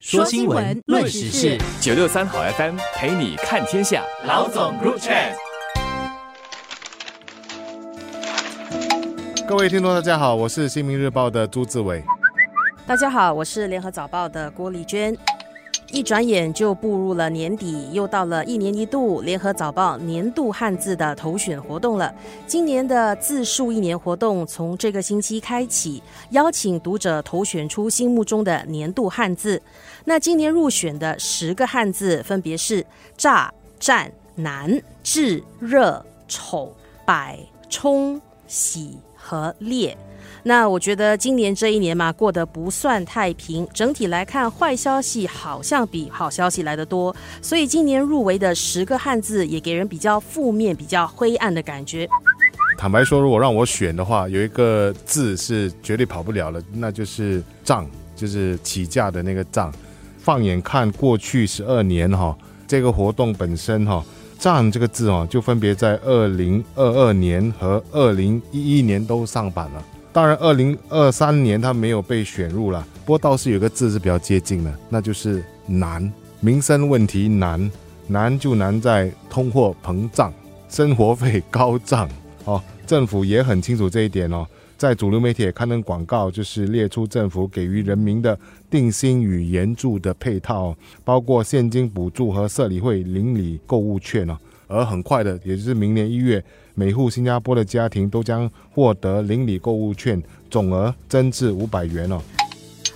[0.00, 4.02] 说新闻，论时事，九六三好 FM 陪你看天下。
[4.24, 5.34] 老总 Group Chat，
[9.46, 12.02] 各位听众，大家好，我是新民日报的朱志伟。
[12.86, 15.14] 大家好，我是联合早报的郭丽娟。
[15.92, 22.14] 一转眼就步入了年底，又到了一年一度联合早报年度汉字的投选活动了。
[22.46, 26.00] 今年的字数一年活动从这个星期开启，
[26.30, 29.60] 邀请读者投选出心目中的年度汉字。
[30.04, 36.72] 那今年入选的十个汉字分别是炸、战、难、炙、热、丑、
[37.04, 37.36] 百、
[37.68, 39.96] 冲、喜和烈。
[40.42, 43.66] 那我觉得今年这一年嘛，过得不算太平。
[43.74, 47.14] 整体来看，坏消息好像比好消息来得多。
[47.42, 52.08] 所以今年入围的十个汉字，也给人比较负面、比较灰暗的感觉。
[52.78, 59.70] 坦白说，如果让我选的话，有一个字是绝对跑不了了，那就是“账”，就是起价的那个“账”。
[60.16, 62.34] 放眼看过去十二年哈，
[62.66, 64.02] 这个活动本身哈
[64.38, 69.84] ，“账”这个字哦，就分别在二零二二年和二零一一年都上榜了。
[70.12, 76.12] 当然，二零二三年它没有被选入了，不过倒是有个字是比较接近的，那就是“难”。
[76.40, 77.70] 民生问题难，
[78.08, 80.32] 难就难在通货膨胀，
[80.68, 82.08] 生活费高涨。
[82.44, 84.44] 哦，政府也很清楚这一点哦，
[84.76, 88.36] 在主流媒体刊登广告，就是列出政府给予人民的
[88.68, 90.74] 定薪与援助的配套，
[91.04, 94.36] 包括现金补助和社理会邻里购物券哦。
[94.70, 96.42] 而很快的，也就是明年一月，
[96.74, 102.22] 每户新加坡的家庭都将获得邻里购物券，总额增至五百元哦。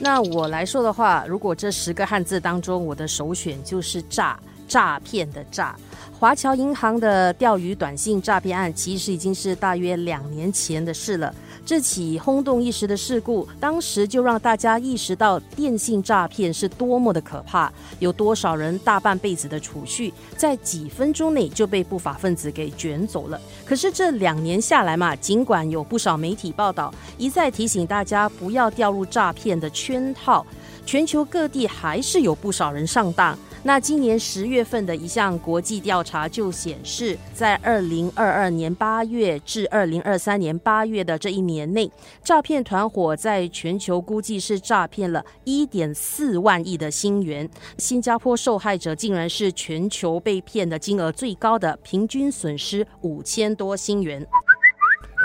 [0.00, 5.76] 那我来说的话，如果这十个汉字当中，我的首选就是“诈”，诈骗的“诈”。
[6.20, 11.32] 华侨银行的钓鱼短信诈骗案，其实已经是大约两年前的事了。
[11.64, 17.72] 这起轰动一时的事故，当时就让大家意识到电信诈骗是多么的可怕。
[18.00, 23.40] 有多少人大半辈子的储蓄，在几分钟内就被不法分子给卷走了？
[23.64, 30.44] 可是这两年下来嘛，尽管有不少媒体报道一再提醒大家不要掉入诈骗的圈套，
[30.84, 33.38] 全球各地还是有不少人上当。
[33.64, 41.90] 那今年十月份的一项国际调查就显示，在二零二二年八月至二零二三年八月的这一年内，
[42.22, 47.48] 诈骗团伙在全球估计是诈骗了一点四万亿的新元。
[47.76, 54.24] 新加坡受害者竟然是全球被骗的金额最高的，平均损失五千多新元。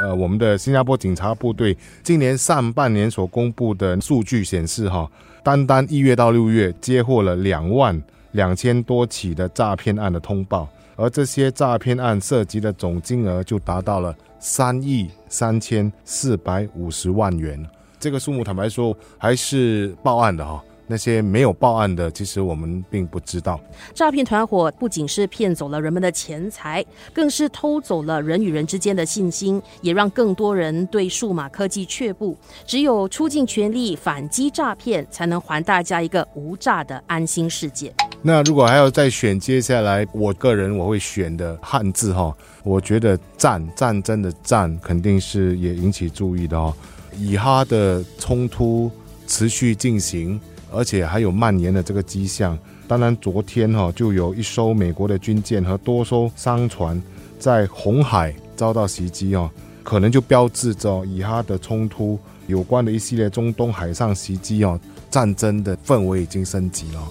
[0.02, 5.10] 呃，我们的新加坡警察部队今年上半年所公布的数据显示，哈，
[5.44, 8.02] 单单一月到六月接获了两万。
[8.34, 17.66] 两千多起的诈骗案的通报，而这些诈骗案涉及的总金额就达到了三亿三千四百五十万元。
[18.00, 20.64] 这个数目坦白说还是报案的哈。
[20.86, 23.58] 那些没有报案的，其实我们并不知道。
[23.96, 32.38] 诈骗团伙不仅是骗走了人们的钱财，更是偷走了人与人之间的信心，也让更多人对数码科技却步。
[32.66, 37.92] 只有出尽全力反击诈骗，才能还大家一个无诈的安心世界。
[38.24, 46.74] 那如果还要再选，接下来我个人我会选的汉字哈，我觉得战战争的战肯定是也引起注意的哦。
[47.18, 48.90] 以哈的冲突
[49.28, 50.42] 持续进行。
[50.76, 52.58] 而且还有蔓延的这个迹象。
[52.88, 57.00] 当然，昨天哈就有一艘美国的军舰和多艘商船
[57.38, 59.48] 在红海遭到袭击哦，
[59.84, 62.18] 可能就标志着以哈的冲突
[62.48, 64.80] 有关的一系列中东海上袭击哦，
[65.12, 67.08] 战争的氛围已经升级了。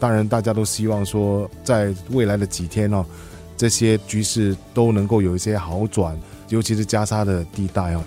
[0.00, 3.04] 当然，大家都希望说，在未来的几天哦，
[3.56, 6.16] 这些局势都能够有一些好转，
[6.48, 8.02] 尤其是加沙的地带哦。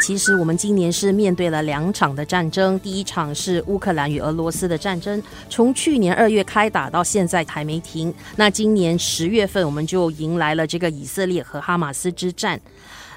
[0.00, 5.20] 其实我们今年是面对了两场的战争，第一场是乌克兰与俄罗斯的战争，
[5.50, 8.14] 从去年二月开打到现在还没停。
[8.36, 12.58] 那今年十月份我们就迎来了这个以色列和哈马斯之战。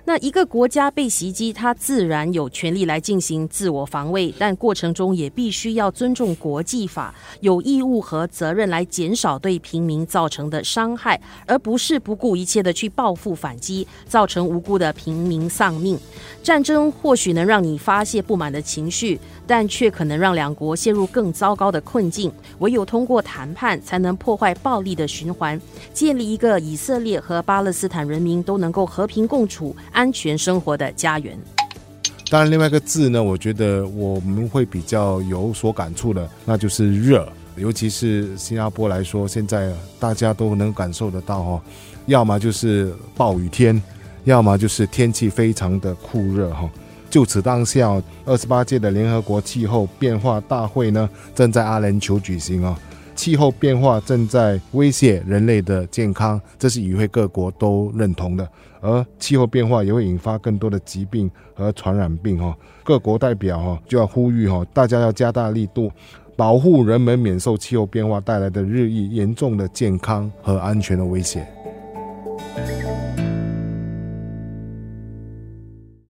[0.04, 16.00] 那一个国家被袭击，它自然有权利来进行自我防卫，但过程中也必须要尊重国际法，有义务和责任来减少对平民造成的伤害，而不是不顾一切的去报复反击，造成无辜的平民丧命。
[16.42, 22.32] 战争或许能让你发泄不满的情绪，但却可能让两国陷入更糟糕的困境。
[22.58, 25.62] 唯有通过谈判，才能破坏暴力的循环，
[25.94, 29.76] 建立一个以色列和巴勒斯坦人民都能够和平共处。
[29.92, 31.38] 安全生活的家园。
[32.30, 37.28] 当然，另外一个字呢，我觉得我们会比较有所感触的，那就是热。
[37.58, 41.62] 尤其是新加坡来说，现在大家都能感受得到哈，
[42.06, 43.80] 要么就是暴雨天，
[44.24, 46.70] 要么就是天气非常的酷热哈。
[47.10, 52.74] 就此当下，二十八届的联合国气候变化大会呢，正在阿联酋举行哦。
[53.22, 58.50] 气候变化正在威胁人类的健康，这是与会各国都认同的。
[58.80, 62.58] 而气候变化也会引发更多的疾病和传染病哈。
[62.84, 65.92] 各国代表哈就要呼吁哈，大家要加大力度，
[66.36, 71.48] 保护人们免受气候变化带来的日益严重的健康和安全的威胁。